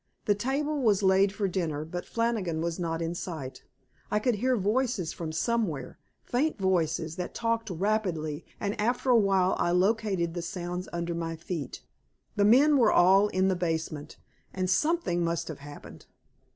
[0.25, 3.61] The table was laid for dinner, but Flannigan was not in sight.
[4.09, 9.53] I could hear voices from somewhere, faint voices that talked rapidly, and after a while
[9.59, 11.83] I located the sounds under my feet.
[12.35, 14.17] The men were all in the basement,
[14.55, 16.07] and something must have happened.